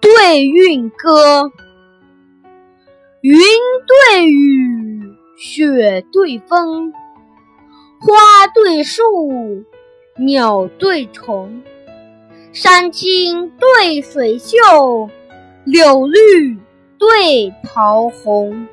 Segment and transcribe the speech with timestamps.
[0.00, 1.50] 对韵歌。
[3.20, 3.38] 云
[3.86, 6.92] 对雨雪对风。
[8.00, 9.64] 花对树
[10.16, 11.62] 鸟对虫。
[12.52, 14.56] 山青对水秀
[15.64, 16.58] 柳绿
[16.98, 18.66] 对桃红。